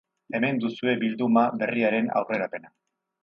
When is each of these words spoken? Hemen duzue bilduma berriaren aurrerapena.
Hemen 0.37 0.61
duzue 0.63 0.95
bilduma 1.03 1.43
berriaren 1.63 2.11
aurrerapena. 2.21 2.73